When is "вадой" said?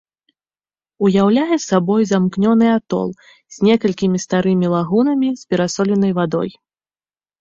6.23-6.49